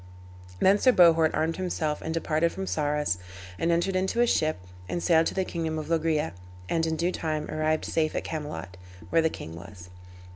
[0.59, 3.19] Then Sir Bohort armed himself and departed from Sarras,
[3.59, 4.57] and entered into a ship,
[4.89, 6.33] and sailed to the kingdom of Loegria,
[6.67, 8.77] and in due time arrived safe at Camelot,
[9.11, 9.91] where the king was.